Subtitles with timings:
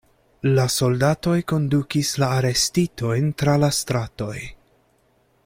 [0.53, 4.37] La soldatoj kondukis la arestitojn tra la stratoj.